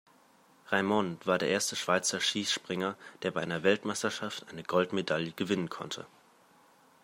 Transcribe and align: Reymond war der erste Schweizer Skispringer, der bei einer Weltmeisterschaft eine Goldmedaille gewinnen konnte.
Reymond 0.71 1.27
war 1.27 1.37
der 1.37 1.49
erste 1.49 1.75
Schweizer 1.75 2.19
Skispringer, 2.19 2.95
der 3.21 3.29
bei 3.29 3.41
einer 3.41 3.61
Weltmeisterschaft 3.61 4.47
eine 4.49 4.63
Goldmedaille 4.63 5.31
gewinnen 5.33 5.69
konnte. 5.69 6.07